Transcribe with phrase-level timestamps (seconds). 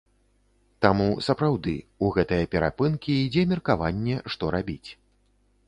[0.85, 1.73] Таму, сапраўды,
[2.07, 4.89] у гэтыя перапынкі ідзе меркаванне, што рабіць.